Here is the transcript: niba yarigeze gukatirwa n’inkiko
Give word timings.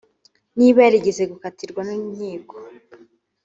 niba 0.57 0.79
yarigeze 0.85 1.23
gukatirwa 1.31 1.81
n’inkiko 1.87 2.55